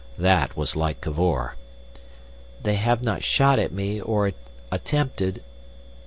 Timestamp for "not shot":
3.03-3.59